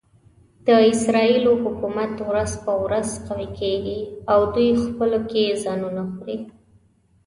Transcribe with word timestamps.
د 0.67 0.69
اسرایلو 0.91 1.51
حکومت 1.63 2.13
ورځ 2.29 2.51
په 2.65 2.71
ورځ 2.83 3.07
قوي 3.27 3.49
کېږي 3.59 3.99
او 4.33 4.39
دوی 4.53 4.69
خپلو 4.85 5.19
کې 5.31 5.59
ځانونه 5.63 6.01
خوري. 6.13 6.37